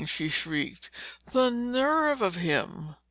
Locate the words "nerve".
1.51-2.23